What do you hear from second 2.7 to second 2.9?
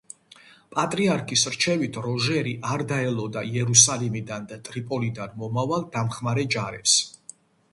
არ